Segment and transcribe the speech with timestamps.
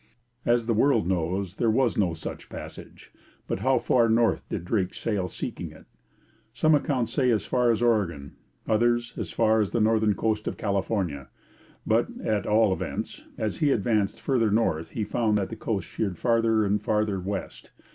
[0.47, 3.11] As the world knows, there was no such passage;
[3.45, 5.85] but how far north did Drake sail seeking it?
[6.55, 8.31] Some accounts say as far as Oregon;
[8.67, 11.29] others, as far as the northern coast of California;
[11.85, 16.17] but, at all events, as he advanced farther north he found that the coast sheered
[16.17, 17.69] farther and farther west.